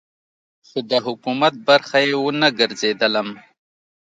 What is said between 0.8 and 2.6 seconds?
د حکومت برخه یې ونه